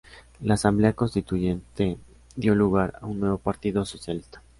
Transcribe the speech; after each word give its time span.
La 0.41 0.55
Asamblea 0.55 0.93
Constituyente 0.93 1.99
dio 2.35 2.55
lugar 2.55 2.97
a 2.99 3.05
un 3.05 3.19
nuevo 3.19 3.37
Partido 3.37 3.85
Socialista. 3.85 4.41